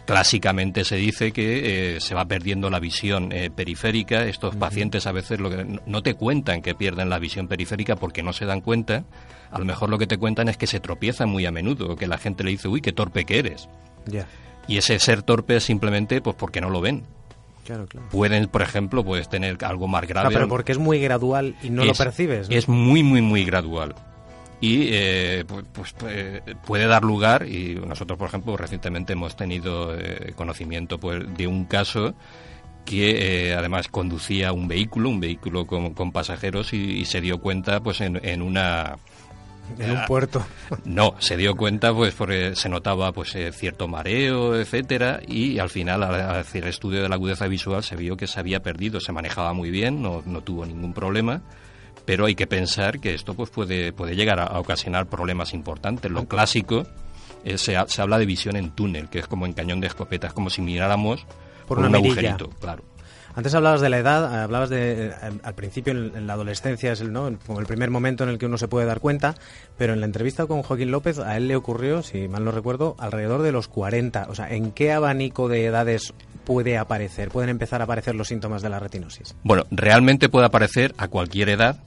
Clásicamente 0.05 0.83
se 0.83 0.95
dice 0.95 1.31
que 1.31 1.95
eh, 1.95 1.99
se 1.99 2.15
va 2.15 2.25
perdiendo 2.25 2.69
la 2.69 2.79
visión 2.79 3.31
eh, 3.31 3.49
periférica. 3.49 4.25
Estos 4.25 4.55
pacientes 4.55 5.07
a 5.07 5.11
veces 5.11 5.39
lo 5.39 5.49
que, 5.49 5.79
no 5.85 6.03
te 6.03 6.15
cuentan 6.15 6.61
que 6.61 6.75
pierden 6.75 7.09
la 7.09 7.19
visión 7.19 7.47
periférica 7.47 7.95
porque 7.95 8.23
no 8.23 8.33
se 8.33 8.45
dan 8.45 8.61
cuenta. 8.61 9.03
A 9.51 9.59
lo 9.59 9.65
mejor 9.65 9.89
lo 9.89 9.97
que 9.97 10.07
te 10.07 10.17
cuentan 10.17 10.49
es 10.49 10.57
que 10.57 10.67
se 10.67 10.79
tropiezan 10.79 11.29
muy 11.29 11.45
a 11.45 11.51
menudo, 11.51 11.95
que 11.95 12.07
la 12.07 12.17
gente 12.17 12.43
le 12.43 12.51
dice, 12.51 12.67
uy, 12.67 12.81
qué 12.81 12.91
torpe 12.91 13.25
que 13.25 13.39
eres. 13.39 13.69
Y 14.67 14.77
ese 14.77 14.99
ser 14.99 15.23
torpe 15.23 15.57
es 15.57 15.63
simplemente 15.63 16.21
pues 16.21 16.35
porque 16.35 16.61
no 16.61 16.69
lo 16.69 16.81
ven. 16.81 17.03
Pueden, 18.09 18.47
por 18.47 18.63
ejemplo, 18.63 19.03
puedes 19.03 19.29
tener 19.29 19.63
algo 19.63 19.87
más 19.87 20.05
grave. 20.07 20.33
pero 20.33 20.47
porque 20.47 20.73
es 20.73 20.77
muy 20.77 20.99
gradual 20.99 21.55
y 21.61 21.69
no 21.69 21.85
lo 21.85 21.93
percibes. 21.93 22.47
Es 22.49 22.67
muy, 22.67 23.03
muy, 23.03 23.21
muy 23.21 23.45
gradual 23.45 23.95
y 24.61 24.89
eh, 24.91 25.43
pues, 25.47 25.65
pues 25.73 25.95
eh, 26.07 26.41
puede 26.65 26.85
dar 26.85 27.03
lugar 27.03 27.47
y 27.47 27.75
nosotros 27.75 28.17
por 28.17 28.27
ejemplo 28.27 28.55
recientemente 28.55 29.13
hemos 29.13 29.35
tenido 29.35 29.97
eh, 29.97 30.33
conocimiento 30.35 30.99
pues, 30.99 31.23
de 31.35 31.47
un 31.47 31.65
caso 31.65 32.13
que 32.85 33.53
además 33.57 33.87
conducía 33.87 34.53
un 34.53 34.67
vehículo 34.67 35.09
un 35.09 35.19
vehículo 35.19 35.65
con, 35.65 35.93
con 35.95 36.11
pasajeros 36.11 36.73
y, 36.73 37.05
se 37.05 37.21
dio 37.21 37.39
cuenta 37.39 37.79
pues 37.79 38.01
en, 38.01 38.23
en 38.23 38.41
una 38.41 38.97
en 39.79 39.91
un 39.91 40.05
puerto. 40.05 40.45
No, 40.85 41.15
se 41.19 41.37
dio 41.37 41.55
cuenta 41.55 41.93
pues 41.93 42.13
porque 42.13 42.55
se 42.55 42.67
notaba 42.67 43.13
pues 43.13 43.35
cierto 43.53 43.87
mareo, 43.87 44.59
etcétera, 44.59 45.21
y 45.25 45.59
al 45.59 45.69
final 45.69 46.03
al 46.03 46.39
hacer 46.39 46.63
el 46.63 46.69
estudio 46.69 47.01
de 47.01 47.09
la 47.09 47.15
agudeza 47.15 47.47
visual 47.47 47.83
se 47.83 47.95
vio 47.95 48.17
que 48.17 48.27
se 48.27 48.39
había 48.39 48.61
perdido, 48.61 48.99
se 48.99 49.11
manejaba 49.11 49.53
muy 49.53 49.69
bien, 49.71 50.01
no, 50.01 50.23
no 50.25 50.41
tuvo 50.41 50.65
ningún 50.65 50.93
problema, 50.93 51.41
pero 52.05 52.25
hay 52.25 52.35
que 52.35 52.47
pensar 52.47 52.99
que 52.99 53.13
esto 53.13 53.33
pues 53.33 53.49
puede, 53.49 53.93
puede 53.93 54.15
llegar 54.15 54.39
a, 54.39 54.59
ocasionar 54.59 55.07
problemas 55.07 55.53
importantes. 55.53 56.11
Lo 56.11 56.25
clásico 56.25 56.85
se, 57.43 57.75
se, 57.87 58.01
habla 58.01 58.17
de 58.17 58.25
visión 58.25 58.55
en 58.55 58.71
túnel, 58.71 59.09
que 59.09 59.19
es 59.19 59.27
como 59.27 59.45
en 59.45 59.53
cañón 59.53 59.79
de 59.79 59.87
escopeta, 59.87 60.27
es 60.27 60.33
como 60.33 60.49
si 60.49 60.61
miráramos 60.61 61.25
por, 61.67 61.79
un 61.79 61.95
agujerito, 61.95 62.49
claro. 62.59 62.83
Antes 63.33 63.55
hablabas 63.55 63.79
de 63.79 63.89
la 63.89 63.97
edad, 63.97 64.43
hablabas 64.43 64.69
de 64.69 65.07
eh, 65.07 65.13
al 65.43 65.55
principio 65.55 65.93
en, 65.93 66.27
la 66.27 66.33
adolescencia 66.33 66.91
es 66.91 67.01
el, 67.01 67.13
¿no? 67.13 67.27
el 67.27 67.37
primer 67.65 67.89
momento 67.89 68.23
en 68.23 68.29
el 68.29 68.37
que 68.37 68.45
uno 68.45 68.57
se 68.57 68.67
puede 68.67 68.85
dar 68.85 68.99
cuenta, 68.99 69.35
pero 69.77 69.93
en 69.93 70.01
la 70.01 70.05
entrevista 70.05 70.45
con 70.47 70.63
Joaquín 70.63 70.91
López 70.91 71.19
a 71.19 71.37
él 71.37 71.47
le 71.47 71.55
ocurrió, 71.55 72.03
si 72.03 72.27
mal 72.27 72.43
no 72.43 72.51
recuerdo, 72.51 72.95
alrededor 72.99 73.41
de 73.41 73.51
los 73.51 73.67
40. 73.67 74.27
O 74.29 74.35
sea, 74.35 74.49
¿en 74.49 74.71
qué 74.71 74.91
abanico 74.91 75.47
de 75.47 75.65
edades 75.65 76.13
puede 76.43 76.77
aparecer, 76.77 77.29
pueden 77.29 77.49
empezar 77.49 77.81
a 77.81 77.85
aparecer 77.85 78.15
los 78.15 78.27
síntomas 78.27 78.61
de 78.61 78.69
la 78.69 78.79
retinosis? 78.79 79.35
Bueno, 79.43 79.63
realmente 79.71 80.27
puede 80.27 80.47
aparecer 80.47 80.93
a 80.97 81.07
cualquier 81.07 81.49
edad, 81.49 81.79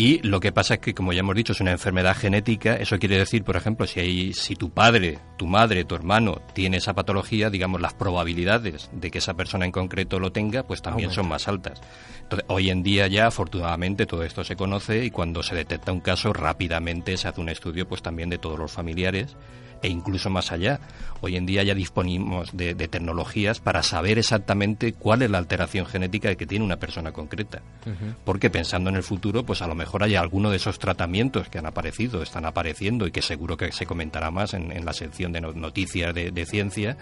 y 0.00 0.18
lo 0.22 0.40
que 0.40 0.50
pasa 0.50 0.72
es 0.72 0.80
que, 0.80 0.94
como 0.94 1.12
ya 1.12 1.20
hemos 1.20 1.36
dicho, 1.36 1.52
es 1.52 1.60
una 1.60 1.72
enfermedad 1.72 2.16
genética. 2.16 2.74
Eso 2.76 2.98
quiere 2.98 3.18
decir, 3.18 3.44
por 3.44 3.56
ejemplo, 3.56 3.86
si, 3.86 4.00
hay, 4.00 4.32
si 4.32 4.56
tu 4.56 4.70
padre, 4.70 5.18
tu 5.36 5.46
madre, 5.46 5.84
tu 5.84 5.94
hermano 5.94 6.40
tiene 6.54 6.78
esa 6.78 6.94
patología, 6.94 7.50
digamos, 7.50 7.82
las 7.82 7.92
probabilidades 7.92 8.88
de 8.94 9.10
que 9.10 9.18
esa 9.18 9.34
persona 9.34 9.66
en 9.66 9.72
concreto 9.72 10.18
lo 10.18 10.32
tenga, 10.32 10.62
pues 10.62 10.80
también 10.80 11.10
son 11.10 11.28
más 11.28 11.48
altas. 11.48 11.82
Entonces, 12.22 12.46
hoy 12.48 12.70
en 12.70 12.82
día 12.82 13.08
ya, 13.08 13.26
afortunadamente, 13.26 14.06
todo 14.06 14.22
esto 14.22 14.42
se 14.42 14.56
conoce 14.56 15.04
y 15.04 15.10
cuando 15.10 15.42
se 15.42 15.54
detecta 15.54 15.92
un 15.92 16.00
caso, 16.00 16.32
rápidamente 16.32 17.18
se 17.18 17.28
hace 17.28 17.42
un 17.42 17.50
estudio, 17.50 17.86
pues 17.86 18.00
también 18.00 18.30
de 18.30 18.38
todos 18.38 18.58
los 18.58 18.72
familiares 18.72 19.36
e 19.82 19.88
incluso 19.88 20.30
más 20.30 20.52
allá. 20.52 20.80
Hoy 21.20 21.36
en 21.36 21.46
día 21.46 21.62
ya 21.62 21.74
disponemos 21.74 22.56
de, 22.56 22.74
tecnologías 22.74 23.60
para 23.60 23.82
saber 23.82 24.18
exactamente 24.18 24.92
cuál 24.92 25.22
es 25.22 25.30
la 25.30 25.38
alteración 25.38 25.86
genética 25.86 26.34
que 26.34 26.46
tiene 26.46 26.64
una 26.64 26.78
persona 26.78 27.12
concreta. 27.12 27.60
Porque 28.24 28.50
pensando 28.50 28.90
en 28.90 28.96
el 28.96 29.02
futuro, 29.02 29.44
pues 29.44 29.62
a 29.62 29.66
lo 29.66 29.74
mejor 29.74 30.02
hay 30.02 30.16
alguno 30.16 30.50
de 30.50 30.56
esos 30.56 30.78
tratamientos 30.78 31.48
que 31.48 31.58
han 31.58 31.66
aparecido, 31.66 32.22
están 32.22 32.46
apareciendo 32.46 33.06
y 33.06 33.10
que 33.10 33.22
seguro 33.22 33.56
que 33.56 33.70
se 33.72 33.86
comentará 33.86 34.30
más 34.30 34.54
en, 34.54 34.84
la 34.84 34.92
sección 34.92 35.32
de 35.32 35.40
noticias 35.40 36.14
de 36.14 36.46
ciencia, 36.46 36.96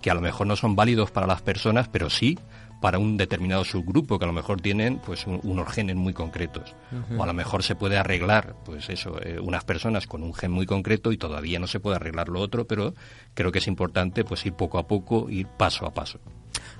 que 0.00 0.10
a 0.10 0.14
lo 0.14 0.20
mejor 0.20 0.46
no 0.46 0.54
son 0.54 0.76
válidos 0.76 1.10
para 1.10 1.26
las 1.26 1.42
personas, 1.42 1.88
pero 1.88 2.10
sí 2.10 2.38
para 2.80 2.98
un 2.98 3.16
determinado 3.16 3.64
subgrupo 3.64 4.18
que 4.18 4.24
a 4.24 4.28
lo 4.28 4.34
mejor 4.34 4.60
tienen 4.60 4.98
pues 4.98 5.26
unos 5.26 5.68
genes 5.72 5.96
muy 5.96 6.12
concretos 6.12 6.74
o 7.16 7.22
a 7.22 7.26
lo 7.26 7.34
mejor 7.34 7.62
se 7.62 7.74
puede 7.74 7.96
arreglar 7.96 8.54
pues 8.64 8.88
eso 8.90 9.20
eh, 9.22 9.38
unas 9.40 9.64
personas 9.64 10.06
con 10.06 10.22
un 10.22 10.34
gen 10.34 10.50
muy 10.50 10.66
concreto 10.66 11.12
y 11.12 11.16
todavía 11.16 11.58
no 11.58 11.66
se 11.66 11.80
puede 11.80 11.96
arreglar 11.96 12.28
lo 12.28 12.40
otro 12.40 12.66
pero 12.66 12.94
creo 13.34 13.52
que 13.52 13.58
es 13.58 13.66
importante 13.66 14.24
pues 14.24 14.44
ir 14.46 14.54
poco 14.54 14.78
a 14.78 14.86
poco 14.86 15.30
ir 15.30 15.46
paso 15.46 15.86
a 15.86 15.94
paso 15.94 16.20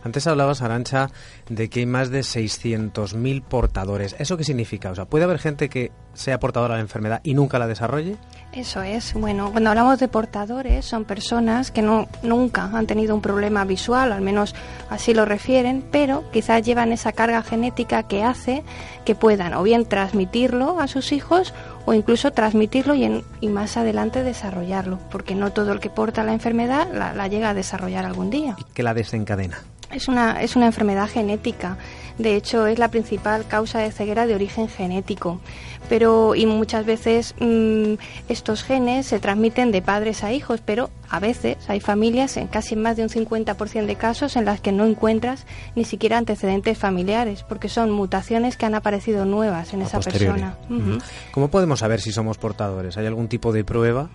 Antes 0.03 0.27
hablabas, 0.27 0.61
Arancha, 0.61 1.11
de 1.49 1.71
que 1.71 1.81
hay 1.81 1.87
más 1.87 2.11
de 2.11 2.21
600.000 2.21 3.43
portadores. 3.43 4.15
¿Eso 4.19 4.37
qué 4.37 4.45
significa? 4.45 4.91
O 4.91 4.95
sea, 4.95 5.07
¿puede 5.07 5.25
haber 5.25 5.39
gente 5.39 5.71
que 5.71 5.93
sea 6.15 6.41
portadora 6.41 6.75
de 6.75 6.79
la 6.79 6.83
enfermedad 6.83 7.21
y 7.23 7.35
nunca 7.35 7.59
la 7.59 7.67
desarrolle? 7.67 8.17
Eso 8.53 8.83
es. 8.83 9.15
Bueno, 9.15 9.51
cuando 9.51 9.71
hablamos 9.71 9.99
de 9.99 10.07
portadores, 10.07 10.85
son 10.85 11.05
personas 11.05 11.73
que 11.73 11.83
no, 11.83 12.07
nunca 12.23 12.71
han 12.73 12.87
tenido 12.87 13.15
un 13.15 13.21
problema 13.21 13.65
visual, 13.65 14.13
al 14.13 14.21
menos 14.21 14.55
así 14.91 15.13
lo 15.13 15.25
refieren, 15.25 15.85
pero 15.91 16.23
quizás 16.31 16.63
llevan 16.63 16.93
esa 16.93 17.11
carga 17.11 17.43
genética 17.43 18.05
que 18.05 18.23
hace 18.23 18.63
que 19.05 19.17
puedan 19.17 19.55
o 19.55 19.63
bien 19.65 19.87
transmitirlo 19.87 20.79
a 20.81 20.87
sus 20.87 21.11
hijos 21.11 21.53
o 21.85 21.95
incluso 21.95 22.31
transmitirlo 22.31 22.95
y, 22.95 23.25
y 23.41 23.49
más 23.49 23.77
adelante 23.77 24.23
desarrollarlo, 24.23 25.01
porque 25.11 25.35
no 25.35 25.53
todo 25.53 25.73
el 25.73 25.81
que 25.81 25.91
porta 25.91 26.23
la 26.23 26.33
enfermedad 26.33 26.87
la, 26.93 27.13
la 27.13 27.27
llega 27.27 27.51
a 27.51 27.55
desarrollar 27.55 28.05
algún 28.05 28.31
día. 28.31 28.57
¿Qué 28.73 28.85
la 28.85 28.95
desencadena? 28.95 29.59
Es 29.91 30.09
una, 30.09 30.43
es 30.43 30.57
una 30.57 30.67
enfermedad 30.67 31.09
genética. 31.09 31.77
De 32.19 32.37
hecho, 32.37 32.67
es 32.67 32.79
la 32.79 32.89
principal 32.89 33.47
causa 33.47 33.81
de 33.81 33.91
ceguera 33.91 34.27
de 34.27 34.35
origen 34.35 34.69
genético. 34.69 35.41
Pero 35.89 36.35
y 36.35 36.47
muchas 36.47 36.87
veces 36.87 37.35
mmm, 37.41 37.95
estos 38.29 38.63
genes 38.63 39.07
se 39.07 39.19
transmiten 39.19 39.73
de 39.73 39.83
padres 39.83 40.25
a 40.25 40.33
hijos, 40.33 40.61
pero 40.65 40.91
a 41.15 41.21
veces 41.21 41.57
hay 41.69 41.81
familias, 41.81 42.37
en 42.37 42.49
casi 42.49 42.77
más 42.77 42.97
de 42.97 43.03
un 43.05 43.09
50% 43.09 43.87
de 43.87 43.97
casos, 43.97 44.37
en 44.37 44.45
las 44.45 44.61
que 44.61 44.73
no 44.73 44.85
encuentras 44.85 45.47
ni 45.77 45.85
siquiera 45.85 46.19
antecedentes 46.19 46.77
familiares, 46.79 47.45
porque 47.49 47.69
son 47.69 47.91
mutaciones 47.91 48.57
que 48.57 48.67
han 48.67 48.75
aparecido 48.75 49.25
nuevas 49.25 49.73
en 49.75 49.83
A 49.83 49.85
esa 49.85 49.99
posteriori. 49.99 50.41
persona. 50.41 50.57
Ujú. 50.71 50.99
¿Cómo 51.33 51.49
podemos 51.49 51.79
saber 51.81 52.01
si 52.01 52.11
somos 52.13 52.39
portadores? 52.39 52.97
¿Hay 52.97 53.07
algún 53.07 53.29
tipo 53.29 53.53
de 53.53 53.65
prueba? 53.65 54.09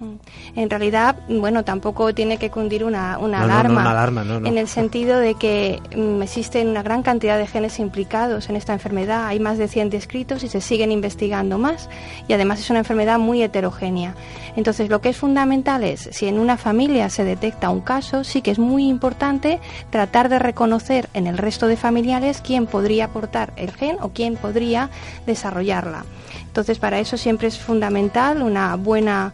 En 0.55 0.69
realidad, 0.69 1.15
bueno, 1.29 1.63
tampoco 1.63 2.13
tiene 2.13 2.37
que 2.37 2.49
cundir 2.49 2.83
una, 2.83 3.17
una 3.17 3.39
No, 3.39 3.47
no, 3.47 3.47
no, 3.47 3.53
alarma. 3.59 3.81
una 3.81 3.91
alarma, 3.91 4.23
no, 4.23 4.39
no. 4.39 4.47
En 4.47 4.57
el 4.57 4.67
sentido 4.67 5.19
de 5.19 5.35
que 5.35 5.79
mm, 5.95 6.21
existen 6.21 6.67
una 6.67 6.83
gran 6.83 7.01
cantidad 7.03 7.37
de 7.37 7.47
genes 7.47 7.79
implicados 7.79 8.49
en 8.49 8.55
esta 8.55 8.73
enfermedad. 8.73 9.25
Hay 9.27 9.39
más 9.39 9.57
de 9.57 9.67
100 9.67 9.89
descritos 9.89 10.43
y 10.43 10.49
se 10.49 10.61
siguen 10.61 10.91
investigando 10.91 11.57
más. 11.57 11.89
Y 12.27 12.33
además 12.33 12.59
es 12.59 12.69
una 12.69 12.79
enfermedad 12.79 13.19
muy 13.19 13.41
heterogénea. 13.43 14.15
Entonces, 14.55 14.89
lo 14.89 14.99
que 15.01 15.09
es 15.09 15.17
fundamental 15.17 15.83
es, 15.83 16.09
si 16.11 16.27
en 16.27 16.39
una 16.39 16.57
familia 16.57 16.88
se 17.09 17.23
detecta 17.23 17.69
un 17.69 17.81
caso, 17.81 18.23
sí 18.23 18.41
que 18.41 18.49
es 18.49 18.57
muy 18.57 18.87
importante 18.87 19.59
tratar 19.91 20.27
de 20.27 20.39
reconocer 20.39 21.07
en 21.13 21.27
el 21.27 21.37
resto 21.37 21.67
de 21.67 21.77
familiares 21.77 22.41
quién 22.43 22.65
podría 22.65 23.05
aportar 23.05 23.53
el 23.57 23.71
gen 23.71 23.97
o 24.01 24.09
quién 24.09 24.35
podría 24.35 24.89
desarrollarla. 25.27 26.05
Entonces, 26.47 26.79
para 26.79 26.99
eso 26.99 27.15
siempre 27.15 27.47
es 27.47 27.59
fundamental 27.59 28.41
una 28.41 28.75
buena 28.75 29.33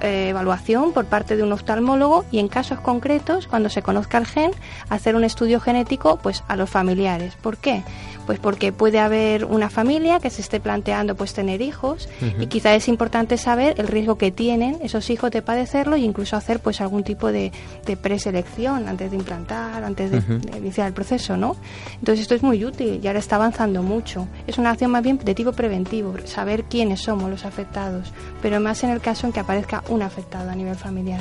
eh, 0.00 0.28
evaluación 0.30 0.92
por 0.92 1.06
parte 1.06 1.36
de 1.36 1.42
un 1.42 1.52
oftalmólogo 1.52 2.24
y 2.30 2.38
en 2.38 2.48
casos 2.48 2.80
concretos, 2.80 3.46
cuando 3.46 3.68
se 3.68 3.82
conozca 3.82 4.18
el 4.18 4.26
gen, 4.26 4.50
hacer 4.88 5.16
un 5.16 5.24
estudio 5.24 5.60
genético 5.60 6.18
pues 6.22 6.42
a 6.48 6.56
los 6.56 6.70
familiares. 6.70 7.34
¿Por 7.36 7.56
qué? 7.56 7.82
Pues 8.26 8.40
porque 8.40 8.72
puede 8.72 8.98
haber 8.98 9.44
una 9.44 9.70
familia 9.70 10.18
que 10.18 10.30
se 10.30 10.42
esté 10.42 10.58
planteando 10.58 11.14
pues 11.14 11.32
tener 11.32 11.62
hijos 11.62 12.08
y 12.40 12.46
quizá 12.48 12.74
es 12.74 12.88
importante 12.88 13.38
saber 13.38 13.74
el 13.78 13.86
riesgo 13.86 14.18
que 14.18 14.32
tienen 14.32 14.78
esos 14.82 15.10
hijos 15.10 15.30
de 15.30 15.42
padecerlo 15.42 15.94
e 15.94 16.00
incluso 16.00 16.36
hacer 16.36 16.58
pues 16.58 16.80
algún 16.80 17.04
tipo 17.04 17.30
de, 17.30 17.52
de 17.84 17.96
preselección 17.96 18.88
antes 18.88 19.12
de 19.12 19.16
implantar, 19.16 19.84
antes 19.84 20.10
de, 20.10 20.20
de 20.20 20.58
iniciar 20.58 20.88
el 20.88 20.92
proceso, 20.92 21.36
¿no? 21.36 21.56
Entonces 22.00 22.22
esto 22.22 22.34
es 22.34 22.42
muy 22.42 22.64
útil 22.64 23.00
y 23.00 23.06
ahora 23.06 23.20
está 23.20 23.36
avanzando 23.36 23.84
mucho. 23.84 24.26
Es 24.48 24.58
una 24.58 24.70
acción 24.70 24.90
más 24.90 25.04
bien 25.04 25.18
de 25.18 25.34
tipo 25.34 25.52
preventivo, 25.52 26.14
saber 26.24 26.64
quiénes 26.64 27.00
somos 27.02 27.30
los 27.30 27.44
afectados, 27.44 28.12
pero 28.42 28.60
más 28.60 28.82
en 28.82 28.90
el 28.90 29.00
caso 29.00 29.26
en 29.26 29.32
que 29.32 29.40
aparezca 29.40 29.84
un 29.88 30.02
afectado 30.02 30.50
a 30.50 30.54
nivel 30.54 30.76
familiar. 30.76 31.20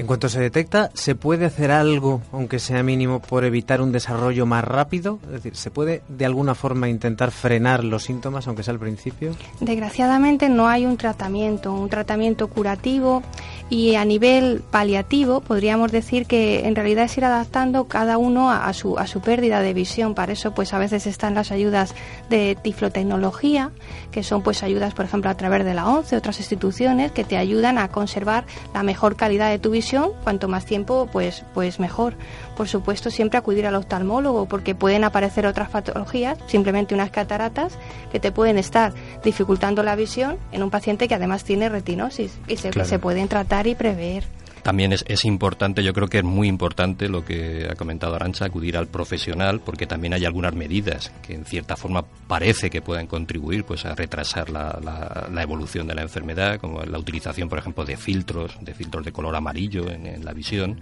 En 0.00 0.06
cuanto 0.06 0.30
se 0.30 0.40
detecta, 0.40 0.90
¿se 0.94 1.14
puede 1.14 1.44
hacer 1.44 1.70
algo, 1.70 2.22
aunque 2.32 2.58
sea 2.58 2.82
mínimo, 2.82 3.20
por 3.20 3.44
evitar 3.44 3.82
un 3.82 3.92
desarrollo 3.92 4.46
más 4.46 4.64
rápido? 4.64 5.18
Es 5.26 5.32
decir, 5.32 5.56
¿se 5.56 5.70
puede 5.70 6.00
de 6.08 6.24
alguna 6.24 6.54
forma 6.54 6.88
intentar 6.88 7.30
frenar 7.32 7.84
los 7.84 8.04
síntomas, 8.04 8.46
aunque 8.46 8.62
sea 8.62 8.72
al 8.72 8.80
principio? 8.80 9.36
Desgraciadamente 9.60 10.48
no 10.48 10.68
hay 10.68 10.86
un 10.86 10.96
tratamiento, 10.96 11.74
un 11.74 11.90
tratamiento 11.90 12.48
curativo 12.48 13.22
y 13.70 13.94
a 13.94 14.04
nivel 14.04 14.62
paliativo 14.68 15.40
podríamos 15.40 15.92
decir 15.92 16.26
que 16.26 16.66
en 16.66 16.74
realidad 16.74 17.04
es 17.04 17.16
ir 17.16 17.24
adaptando 17.24 17.84
cada 17.84 18.18
uno 18.18 18.50
a, 18.50 18.72
su, 18.72 18.98
a 18.98 19.06
su 19.06 19.20
pérdida 19.20 19.62
de 19.62 19.72
visión. 19.72 20.14
Para 20.14 20.32
eso 20.32 20.52
pues 20.52 20.74
a 20.74 20.78
veces 20.78 21.06
están 21.06 21.34
las 21.34 21.52
ayudas 21.52 21.94
de 22.28 22.58
tiflotecnología, 22.60 23.70
que 24.10 24.24
son 24.24 24.42
pues 24.42 24.64
ayudas 24.64 24.92
por 24.92 25.04
ejemplo 25.04 25.30
a 25.30 25.36
través 25.36 25.64
de 25.64 25.74
la 25.74 25.88
ONCE, 25.88 26.16
otras 26.16 26.38
instituciones 26.40 27.12
que 27.12 27.22
te 27.22 27.36
ayudan 27.36 27.78
a 27.78 27.88
conservar 27.88 28.44
la 28.74 28.82
mejor 28.82 29.14
calidad 29.14 29.50
de 29.50 29.60
tu 29.60 29.70
visión, 29.70 30.10
cuanto 30.24 30.48
más 30.48 30.66
tiempo 30.66 31.08
pues, 31.10 31.44
pues 31.54 31.78
mejor. 31.78 32.16
Por 32.60 32.68
supuesto 32.68 33.10
siempre 33.10 33.38
acudir 33.38 33.66
al 33.66 33.74
oftalmólogo 33.74 34.44
porque 34.44 34.74
pueden 34.74 35.02
aparecer 35.02 35.46
otras 35.46 35.70
patologías, 35.70 36.36
simplemente 36.46 36.94
unas 36.94 37.08
cataratas 37.10 37.78
que 38.12 38.20
te 38.20 38.32
pueden 38.32 38.58
estar 38.58 38.92
dificultando 39.24 39.82
la 39.82 39.96
visión 39.96 40.36
en 40.52 40.62
un 40.62 40.68
paciente 40.68 41.08
que 41.08 41.14
además 41.14 41.42
tiene 41.42 41.70
retinosis 41.70 42.38
y 42.48 42.58
se, 42.58 42.68
Claro. 42.68 42.86
se 42.86 42.98
pueden 42.98 43.28
tratar 43.28 43.66
y 43.66 43.74
prever. 43.74 44.24
También 44.62 44.92
es, 44.92 45.04
es 45.08 45.24
importante, 45.24 45.82
yo 45.82 45.94
creo 45.94 46.08
que 46.08 46.18
es 46.18 46.24
muy 46.24 46.46
importante 46.46 47.08
lo 47.08 47.24
que 47.24 47.66
ha 47.70 47.74
comentado 47.76 48.14
Arancha, 48.14 48.44
acudir 48.44 48.76
al 48.76 48.88
profesional, 48.88 49.60
porque 49.60 49.86
también 49.86 50.12
hay 50.12 50.26
algunas 50.26 50.54
medidas 50.54 51.10
que 51.22 51.32
en 51.34 51.46
cierta 51.46 51.76
forma 51.76 52.04
parece 52.26 52.68
que 52.68 52.82
pueden 52.82 53.06
contribuir 53.06 53.64
pues 53.64 53.86
a 53.86 53.94
retrasar 53.94 54.50
la, 54.50 54.78
la- 54.84 55.28
la 55.32 55.42
evolución 55.42 55.86
de 55.86 55.94
la 55.94 56.02
enfermedad, 56.02 56.60
como 56.60 56.82
la 56.82 56.98
utilización, 56.98 57.48
por 57.48 57.58
ejemplo, 57.58 57.84
de 57.86 57.96
filtros, 57.96 58.52
de 58.60 58.74
filtros 58.74 59.04
de 59.04 59.12
color 59.12 59.34
amarillo 59.34 59.90
en, 59.90 60.06
en 60.06 60.24
la 60.24 60.32
visión, 60.34 60.78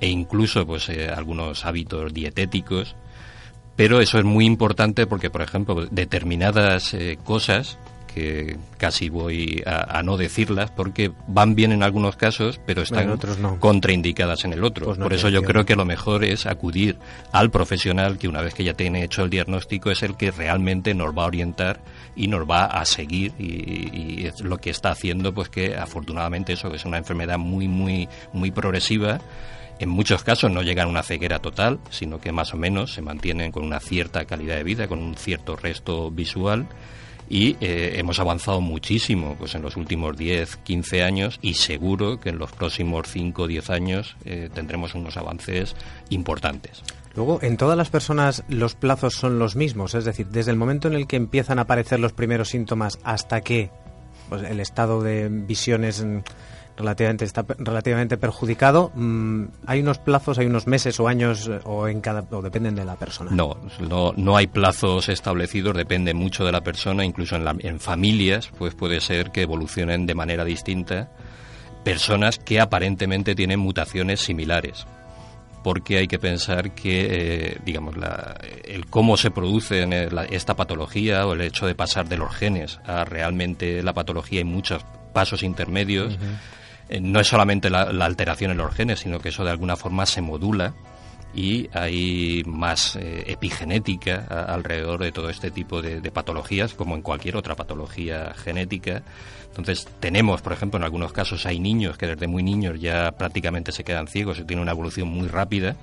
e 0.00 0.08
incluso 0.08 0.66
pues 0.66 0.88
eh, 0.90 1.08
algunos 1.08 1.64
hábitos 1.64 2.12
dietéticos. 2.12 2.96
Pero 3.76 4.00
eso 4.00 4.18
es 4.18 4.24
muy 4.24 4.44
importante 4.44 5.06
porque, 5.06 5.30
por 5.30 5.40
ejemplo, 5.40 5.86
determinadas 5.90 6.92
eh, 6.92 7.18
cosas 7.24 7.78
que 8.14 8.56
casi 8.78 9.08
voy 9.08 9.62
a, 9.66 9.98
a 9.98 10.02
no 10.02 10.16
decirlas 10.16 10.70
porque 10.70 11.12
van 11.26 11.54
bien 11.54 11.72
en 11.72 11.82
algunos 11.82 12.16
casos, 12.16 12.60
pero 12.66 12.82
están 12.82 13.04
En 13.04 13.10
otros 13.10 13.38
no. 13.38 13.58
contraindicadas 13.58 14.44
en 14.44 14.52
el 14.52 14.64
otro. 14.64 14.86
Pues 14.86 14.98
no 14.98 15.04
Por 15.04 15.12
eso 15.14 15.28
yo 15.28 15.42
creo 15.42 15.64
que 15.64 15.76
lo 15.76 15.84
mejor 15.84 16.24
es 16.24 16.46
acudir 16.46 16.98
al 17.32 17.50
profesional 17.50 18.18
que 18.18 18.28
una 18.28 18.40
vez 18.42 18.54
que 18.54 18.64
ya 18.64 18.74
tiene 18.74 19.04
hecho 19.04 19.22
el 19.22 19.30
diagnóstico 19.30 19.90
es 19.90 20.02
el 20.02 20.16
que 20.16 20.30
realmente 20.30 20.94
nos 20.94 21.16
va 21.16 21.24
a 21.24 21.26
orientar 21.26 21.80
y 22.14 22.28
nos 22.28 22.48
va 22.48 22.66
a 22.66 22.84
seguir 22.84 23.32
y, 23.38 24.22
y 24.22 24.26
es 24.26 24.40
lo 24.40 24.58
que 24.58 24.70
está 24.70 24.90
haciendo 24.90 25.32
pues 25.32 25.48
que 25.48 25.76
afortunadamente 25.76 26.52
eso 26.52 26.70
que 26.70 26.76
es 26.76 26.84
una 26.84 26.98
enfermedad 26.98 27.38
muy 27.38 27.68
muy 27.68 28.08
muy 28.32 28.50
progresiva 28.50 29.20
en 29.78 29.88
muchos 29.88 30.22
casos 30.22 30.50
no 30.50 30.62
llegan 30.62 30.86
a 30.86 30.90
una 30.90 31.02
ceguera 31.02 31.40
total, 31.40 31.80
sino 31.90 32.20
que 32.20 32.30
más 32.30 32.54
o 32.54 32.56
menos 32.56 32.92
se 32.92 33.02
mantienen 33.02 33.50
con 33.50 33.64
una 33.64 33.80
cierta 33.80 34.24
calidad 34.26 34.54
de 34.54 34.62
vida, 34.62 34.86
con 34.86 35.00
un 35.00 35.16
cierto 35.16 35.56
resto 35.56 36.08
visual 36.10 36.68
y 37.32 37.56
eh, 37.62 37.94
hemos 37.96 38.20
avanzado 38.20 38.60
muchísimo 38.60 39.36
pues 39.38 39.54
en 39.54 39.62
los 39.62 39.78
últimos 39.78 40.18
10, 40.18 40.58
15 40.58 41.02
años 41.02 41.38
y 41.40 41.54
seguro 41.54 42.20
que 42.20 42.28
en 42.28 42.38
los 42.38 42.52
próximos 42.52 43.08
5 43.08 43.42
o 43.42 43.46
10 43.46 43.70
años 43.70 44.16
eh, 44.26 44.50
tendremos 44.52 44.94
unos 44.94 45.16
avances 45.16 45.74
importantes. 46.10 46.82
Luego, 47.14 47.38
en 47.40 47.56
todas 47.56 47.78
las 47.78 47.88
personas 47.88 48.44
los 48.48 48.74
plazos 48.74 49.14
son 49.14 49.38
los 49.38 49.56
mismos, 49.56 49.94
es 49.94 50.04
decir, 50.04 50.26
desde 50.26 50.50
el 50.50 50.58
momento 50.58 50.88
en 50.88 50.94
el 50.94 51.06
que 51.06 51.16
empiezan 51.16 51.58
a 51.58 51.62
aparecer 51.62 52.00
los 52.00 52.12
primeros 52.12 52.50
síntomas 52.50 52.98
hasta 53.02 53.40
que 53.40 53.70
pues, 54.28 54.42
el 54.42 54.60
estado 54.60 55.00
de 55.00 55.30
visión 55.30 55.84
es 55.84 56.04
mm, 56.04 56.18
relativamente 56.76 57.24
está 57.24 57.44
relativamente 57.58 58.16
perjudicado, 58.16 58.90
mm, 58.94 59.44
hay 59.66 59.80
unos 59.80 59.98
plazos, 59.98 60.38
hay 60.38 60.46
unos 60.46 60.66
meses 60.66 60.98
o 61.00 61.08
años 61.08 61.48
eh, 61.48 61.60
o 61.64 61.86
en 61.88 62.00
cada 62.00 62.24
o 62.30 62.40
dependen 62.42 62.74
de 62.74 62.84
la 62.84 62.96
persona. 62.96 63.30
No, 63.32 63.56
no, 63.80 64.12
no 64.16 64.36
hay 64.36 64.46
plazos 64.46 65.08
establecidos, 65.08 65.76
depende 65.76 66.14
mucho 66.14 66.44
de 66.44 66.52
la 66.52 66.62
persona, 66.62 67.04
incluso 67.04 67.36
en, 67.36 67.44
la- 67.44 67.56
en 67.58 67.78
familias, 67.80 68.50
pues 68.58 68.74
puede 68.74 69.00
ser 69.00 69.30
que 69.30 69.42
evolucionen 69.42 70.06
de 70.06 70.14
manera 70.14 70.44
distinta 70.44 71.10
personas 71.84 72.38
que 72.38 72.60
aparentemente 72.60 73.34
tienen 73.34 73.58
mutaciones 73.60 74.20
similares. 74.20 74.86
Porque 75.64 75.98
hay 75.98 76.08
que 76.08 76.18
pensar 76.18 76.72
que, 76.74 77.06
eh, 77.52 77.58
digamos, 77.64 77.96
la- 77.96 78.36
el 78.64 78.86
cómo 78.86 79.16
se 79.16 79.30
produce 79.30 79.82
en 79.82 80.14
la- 80.14 80.24
esta 80.24 80.56
patología 80.56 81.24
o 81.26 81.34
el 81.34 81.40
hecho 81.42 81.66
de 81.66 81.74
pasar 81.76 82.08
de 82.08 82.16
los 82.16 82.34
genes 82.34 82.80
a 82.84 83.04
realmente 83.04 83.80
la 83.82 83.92
patología 83.92 84.40
y 84.40 84.44
muchos 84.44 84.84
pasos 85.12 85.42
intermedios, 85.44 86.18
no 87.00 87.20
es 87.20 87.28
solamente 87.28 87.70
la, 87.70 87.82
alteración 87.82 88.50
en 88.50 88.58
los 88.58 88.74
genes, 88.74 89.00
sino 89.00 89.18
que 89.20 89.30
eso 89.30 89.44
de 89.44 89.50
alguna 89.50 89.76
forma 89.76 90.06
se 90.06 90.20
modula 90.20 90.74
y 91.34 91.68
hay 91.72 92.42
más 92.46 92.96
eh, 92.96 93.24
epigenética 93.26 94.26
alrededor 94.48 95.02
de 95.02 95.12
todo 95.12 95.30
este 95.30 95.50
tipo 95.50 95.80
de, 95.80 96.10
patologías, 96.10 96.74
como 96.74 96.94
en 96.94 97.02
cualquier 97.02 97.36
otra 97.36 97.54
patología 97.54 98.34
genética. 98.34 99.02
Entonces, 99.48 99.88
tenemos, 100.00 100.42
por 100.42 100.52
ejemplo, 100.52 100.78
en 100.78 100.84
algunos 100.84 101.12
casos 101.12 101.46
hay 101.46 101.58
niños 101.58 101.96
que 101.96 102.06
desde 102.06 102.26
muy 102.26 102.42
niños 102.42 102.80
ya 102.80 103.12
prácticamente 103.12 103.72
se 103.72 103.84
quedan 103.84 104.08
ciegos 104.08 104.38
y 104.38 104.44
tienen 104.44 104.62
una 104.62 104.72
evolución 104.72 105.08
muy 105.08 105.28
rápida. 105.28 105.76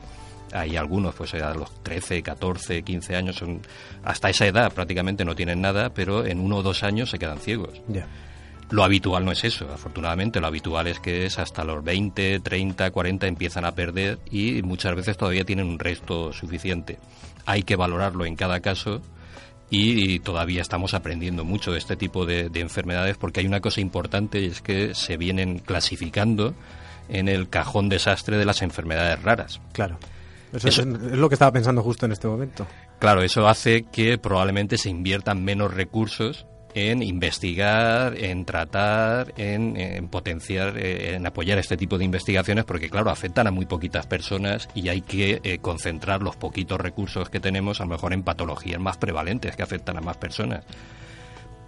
Hay 0.51 0.77
algunos, 0.77 1.15
pues 1.15 1.33
a 1.35 1.53
los 1.53 1.83
13, 1.83 2.21
14, 2.23 2.83
15 2.83 3.15
años, 3.15 3.35
son, 3.35 3.61
hasta 4.03 4.29
esa 4.29 4.47
edad 4.47 4.71
prácticamente 4.71 5.25
no 5.25 5.35
tienen 5.35 5.61
nada, 5.61 5.91
pero 5.93 6.25
en 6.25 6.39
uno 6.39 6.57
o 6.57 6.63
dos 6.63 6.83
años 6.83 7.09
se 7.09 7.19
quedan 7.19 7.39
ciegos. 7.39 7.81
Ya. 7.87 8.07
Lo 8.71 8.83
habitual 8.83 9.25
no 9.25 9.31
es 9.31 9.43
eso, 9.43 9.67
afortunadamente. 9.71 10.39
Lo 10.39 10.47
habitual 10.47 10.87
es 10.87 10.99
que 10.99 11.25
es 11.25 11.39
hasta 11.39 11.63
los 11.63 11.83
20, 11.83 12.39
30, 12.39 12.91
40 12.91 13.27
empiezan 13.27 13.65
a 13.65 13.73
perder 13.73 14.19
y 14.31 14.61
muchas 14.61 14.95
veces 14.95 15.17
todavía 15.17 15.43
tienen 15.43 15.67
un 15.67 15.79
resto 15.79 16.31
suficiente. 16.33 16.99
Hay 17.45 17.63
que 17.63 17.75
valorarlo 17.75 18.25
en 18.25 18.35
cada 18.35 18.59
caso 18.59 19.01
y 19.71 20.19
todavía 20.19 20.61
estamos 20.61 20.93
aprendiendo 20.93 21.45
mucho 21.45 21.71
de 21.71 21.79
este 21.79 21.95
tipo 21.95 22.25
de, 22.25 22.49
de 22.49 22.59
enfermedades 22.59 23.17
porque 23.17 23.39
hay 23.39 23.47
una 23.47 23.59
cosa 23.59 23.81
importante 23.81 24.39
y 24.39 24.45
es 24.45 24.61
que 24.61 24.93
se 24.93 25.17
vienen 25.17 25.59
clasificando 25.59 26.53
en 27.07 27.27
el 27.27 27.49
cajón 27.49 27.89
desastre 27.89 28.37
de 28.37 28.45
las 28.45 28.61
enfermedades 28.61 29.21
raras. 29.23 29.59
Claro. 29.73 29.97
Eso, 30.53 30.67
es 30.67 30.85
lo 30.85 31.29
que 31.29 31.35
estaba 31.35 31.51
pensando 31.51 31.83
justo 31.83 32.05
en 32.05 32.11
este 32.11 32.27
momento. 32.27 32.65
Claro, 32.99 33.21
eso 33.21 33.47
hace 33.47 33.83
que 33.83 34.17
probablemente 34.17 34.77
se 34.77 34.89
inviertan 34.89 35.43
menos 35.43 35.73
recursos 35.73 36.47
en 36.73 37.01
investigar, 37.01 38.15
en 38.17 38.45
tratar, 38.45 39.33
en, 39.37 40.07
potenciar, 40.07 40.77
eh, 40.77 41.15
en 41.15 41.25
apoyar 41.25 41.57
este 41.57 41.77
tipo 41.77 41.97
de 41.97 42.05
investigaciones, 42.05 42.65
porque 42.65 42.89
claro, 42.89 43.09
afectan 43.09 43.47
a 43.47 43.51
muy 43.51 43.65
poquitas 43.65 44.05
personas 44.05 44.69
y 44.75 44.89
hay 44.89 45.01
que 45.01 45.41
eh, 45.43 45.59
concentrar 45.59 46.21
los 46.21 46.35
poquitos 46.35 46.79
recursos 46.79 47.29
que 47.29 47.39
tenemos 47.39 47.81
a 47.81 47.85
lo 47.85 47.91
mejor 47.91 48.13
en 48.13 48.23
patologías 48.23 48.79
más 48.79 48.97
prevalentes 48.97 49.55
que 49.55 49.63
afectan 49.63 49.97
a 49.97 50.01
más 50.01 50.17
personas 50.17 50.63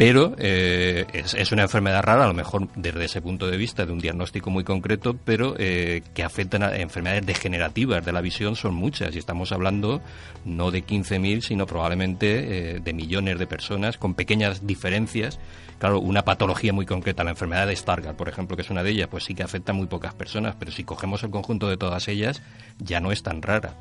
pero 0.02 0.34
eh, 0.40 1.06
es, 1.14 1.52
una 1.52 1.62
enfermedad 1.62 2.02
rara, 2.02 2.24
a 2.24 2.28
lo 2.28 2.34
mejor 2.34 2.70
desde 2.76 3.06
ese 3.06 3.22
punto 3.22 3.46
de 3.46 3.56
vista, 3.56 3.86
de 3.86 3.92
un 3.92 4.00
diagnóstico 4.00 4.50
muy 4.50 4.64
concreto, 4.64 5.16
pero 5.24 5.54
eh, 5.60 6.02
que 6.16 6.24
afectan 6.24 6.64
a 6.64 6.76
enfermedades 6.76 7.24
degenerativas 7.28 8.04
de 8.04 8.12
la 8.12 8.22
visión 8.22 8.56
son 8.56 8.74
muchas, 8.74 9.16
y 9.16 9.20
estamos 9.20 9.52
hablando 9.52 10.02
no 10.44 10.72
de 10.72 10.84
15.000, 10.84 11.42
sino 11.42 11.68
probablemente 11.68 12.78
eh, 12.78 12.80
de 12.80 12.94
millones 12.94 13.38
de 13.38 13.46
personas 13.46 14.00
con 14.00 14.16
pequeñas 14.16 14.66
diferencias. 14.66 15.38
Claro, 15.78 16.00
una 16.00 16.26
patología 16.26 16.74
muy 16.74 16.88
concreta, 16.88 17.24
la 17.24 17.30
enfermedad 17.30 17.68
de 17.68 17.76
Stargardt, 17.76 18.18
por 18.18 18.28
ejemplo, 18.28 18.56
que 18.56 18.64
es 18.64 18.72
una 18.72 18.82
de 18.82 18.90
ellas, 18.90 19.08
pues 19.08 19.26
sí 19.26 19.36
que 19.36 19.44
afecta 19.44 19.72
a 19.72 19.76
muy 19.76 19.86
pocas 19.86 20.16
personas, 20.16 20.56
pero 20.58 20.72
si 20.72 20.84
cogemos 20.84 21.22
el 21.22 21.30
conjunto 21.30 21.70
de 21.70 21.78
todas 21.78 22.08
ellas, 22.08 22.42
ya 22.80 23.02
no 23.02 23.12
es 23.12 23.22
tan 23.22 23.44
rara. 23.44 23.76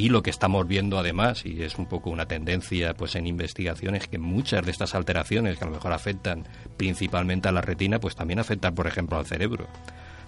Y 0.00 0.08
lo 0.08 0.22
que 0.22 0.30
estamos 0.30 0.66
viendo 0.66 0.98
además, 0.98 1.44
y 1.44 1.62
es 1.62 1.76
un 1.76 1.84
poco 1.84 2.08
una 2.08 2.24
tendencia 2.24 2.94
pues 2.94 3.16
en 3.16 3.26
investigaciones, 3.26 4.08
que 4.08 4.16
muchas 4.16 4.64
de 4.64 4.70
estas 4.70 4.94
alteraciones 4.94 5.58
que 5.58 5.64
a 5.64 5.66
lo 5.66 5.74
mejor 5.74 5.92
afectan 5.92 6.44
principalmente 6.78 7.50
a 7.50 7.52
la 7.52 7.60
retina, 7.60 8.00
pues 8.00 8.16
también 8.16 8.38
afectan, 8.38 8.74
por 8.74 8.86
ejemplo, 8.86 9.18
al 9.18 9.26
cerebro. 9.26 9.66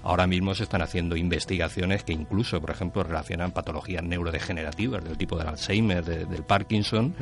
Ahora 0.02 0.26
mismo 0.26 0.54
se 0.54 0.64
están 0.64 0.82
haciendo 0.82 1.16
investigaciones 1.16 2.04
que 2.04 2.12
incluso, 2.12 2.60
por 2.60 2.68
ejemplo, 2.68 3.02
relacionan 3.02 3.52
patologías 3.52 4.02
neurodegenerativas 4.02 5.02
del 5.04 5.16
tipo 5.16 5.38
del 5.38 5.48
Alzheimer, 5.48 6.04
del 6.04 6.42
Parkinson, 6.42 7.14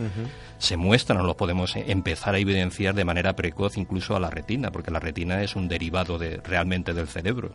se 0.58 0.76
muestran 0.76 1.20
o 1.20 1.22
lo 1.22 1.36
podemos 1.36 1.76
empezar 1.76 2.34
a 2.34 2.38
evidenciar 2.38 2.96
de 2.96 3.04
manera 3.04 3.36
precoz 3.36 3.76
incluso 3.76 4.16
a 4.16 4.18
la 4.18 4.28
retina, 4.28 4.72
porque 4.72 4.90
la 4.90 4.98
retina 4.98 5.40
es 5.44 5.54
un 5.54 5.68
derivado 5.68 6.18
de, 6.18 6.38
realmente 6.38 6.94
del 6.94 7.06
cerebro 7.06 7.54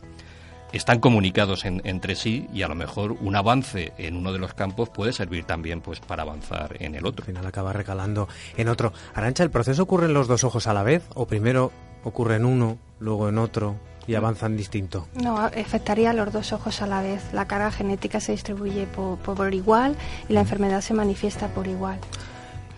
están 0.76 1.00
comunicados 1.00 1.64
entre 1.66 2.16
sí 2.16 2.48
y 2.54 2.64
a 2.64 2.68
lo 2.68 2.76
mejor 2.76 3.14
un 3.14 3.36
avance 3.36 3.94
en 3.98 4.18
uno 4.18 4.34
de 4.34 4.40
los 4.40 4.54
campos 4.54 4.90
puede 4.90 5.14
servir 5.14 5.46
también 5.46 5.80
pues 5.80 6.02
para 6.02 6.24
avanzar 6.24 6.76
en 6.80 6.96
el 6.96 7.06
otro. 7.06 7.24
Al 7.24 7.28
final 7.28 7.46
acaba 7.46 7.72
recalando 7.72 8.28
en 8.58 8.68
otro. 8.68 8.92
Arancha, 9.14 9.44
¿el 9.44 9.52
proceso 9.52 9.84
ocurre 9.84 10.08
en 10.08 10.14
los 10.14 10.28
dos 10.28 10.44
ojos 10.44 10.68
a 10.68 10.74
la 10.74 10.84
vez 10.84 11.04
o 11.14 11.28
primero 11.28 11.72
ocurre 12.04 12.36
en 12.36 12.46
uno, 12.46 12.78
luego 13.00 13.30
en 13.30 13.38
otro 13.38 13.78
y 14.06 14.16
avanzan 14.16 14.58
distinto? 14.58 15.08
No, 15.14 15.38
afectaría 15.38 16.10
a 16.10 16.14
los 16.14 16.34
dos 16.34 16.52
ojos 16.52 16.82
a 16.82 16.88
la 16.88 17.02
vez. 17.02 17.24
La 17.32 17.48
carga 17.48 17.72
genética 17.72 18.20
se 18.20 18.34
distribuye 18.34 18.86
por, 18.86 19.54
igual 19.54 19.96
y 20.28 20.34
la 20.34 20.42
enfermedad 20.42 20.82
se 20.82 20.94
manifiesta 20.94 21.48
por 21.48 21.68
igual. 21.68 22.00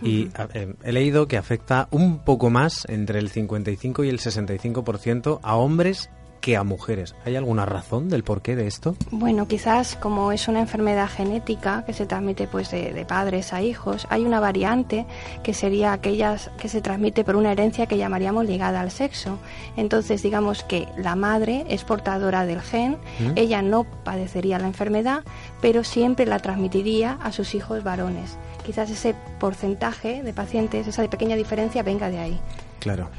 Y 0.00 0.30
eh, 0.54 0.72
he 0.84 0.92
leído 0.92 1.26
que 1.26 1.36
afecta 1.36 1.88
un 1.90 2.20
poco 2.20 2.50
más, 2.50 2.86
entre 2.88 3.18
el 3.18 3.30
55 3.30 4.04
y 4.04 4.08
el 4.08 4.20
65%, 4.20 5.40
a 5.42 5.56
hombres 5.56 6.08
que 6.48 6.56
a 6.56 6.64
mujeres. 6.64 7.14
¿Hay 7.26 7.36
alguna 7.36 7.66
razón 7.66 8.08
del 8.08 8.24
porqué 8.24 8.56
de 8.56 8.66
esto? 8.66 8.96
Bueno, 9.10 9.46
quizás 9.46 9.96
como 9.96 10.32
es 10.32 10.48
una 10.48 10.60
enfermedad 10.60 11.06
genética 11.06 11.84
que 11.84 11.92
se 11.92 12.06
transmite 12.06 12.46
pues 12.46 12.70
de, 12.70 13.04
padres 13.06 13.52
a 13.52 13.60
hijos, 13.60 14.06
hay 14.08 14.24
una 14.24 14.40
variante 14.40 15.04
que 15.42 15.52
sería 15.52 15.92
aquellas 15.92 16.50
que 16.56 16.70
se 16.70 16.80
transmite 16.80 17.22
por 17.22 17.36
una 17.36 17.52
herencia 17.52 17.84
que 17.84 17.98
llamaríamos 17.98 18.46
ligada 18.46 18.80
al 18.80 18.90
sexo. 18.90 19.38
Entonces, 19.76 20.22
digamos 20.22 20.62
que 20.62 20.88
la 20.96 21.16
madre 21.16 21.66
es 21.68 21.84
portadora 21.84 22.46
del 22.46 22.62
gen, 22.62 22.92
¿Mm? 23.18 23.32
ella 23.36 23.60
no 23.60 23.84
padecería 23.84 24.58
la 24.58 24.68
enfermedad, 24.68 25.24
pero 25.60 25.84
siempre 25.84 26.24
la 26.24 26.38
transmitiría 26.38 27.18
a 27.22 27.30
sus 27.30 27.54
hijos 27.54 27.84
varones. 27.84 28.38
Quizás 28.64 28.88
ese 28.88 29.14
porcentaje 29.38 30.22
de 30.22 30.32
pacientes, 30.32 30.86
esa 30.86 31.06
pequeña 31.10 31.36
diferencia 31.36 31.82
venga 31.82 32.08
de 32.08 32.18
ahí. 32.20 32.40
Claro. 32.80 33.10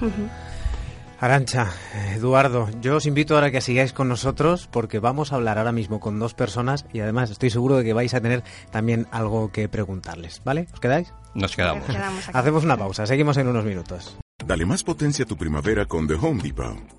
Arancha, 1.21 1.73
Eduardo, 2.15 2.69
yo 2.79 2.95
os 2.95 3.05
invito 3.05 3.35
ahora 3.35 3.47
a 3.47 3.51
que 3.51 3.59
sigáis 3.59 3.91
con 3.91 4.07
nosotros 4.07 4.69
porque 4.71 4.99
vamos 4.99 5.33
a 5.33 5.35
hablar 5.35 5.57
ahora 5.57 5.73
mismo 5.73 5.99
con 5.99 6.17
dos 6.17 6.33
personas 6.33 6.85
y 6.93 7.01
además 7.01 7.29
estoy 7.29 7.49
seguro 7.49 7.75
de 7.75 7.83
que 7.83 7.91
vais 7.91 8.13
a 8.13 8.21
tener 8.21 8.41
también 8.71 9.05
algo 9.11 9.51
que 9.51 9.67
preguntarles, 9.67 10.41
¿vale? 10.45 10.67
¿Os 10.71 10.79
quedáis? 10.79 11.13
Nos 11.33 11.57
quedamos. 11.57 11.83
Hacemos 12.31 12.63
una 12.63 12.77
pausa, 12.77 13.05
seguimos 13.05 13.35
en 13.35 13.49
unos 13.49 13.65
minutos. 13.65 14.17
Dale 14.45 14.65
más 14.65 14.83
potencia 14.83 15.25
a 15.25 15.27
tu 15.27 15.35
primavera 15.35 15.85
con 15.85 16.07
The 16.07 16.13
Home 16.13 16.41
Depot. 16.41 16.98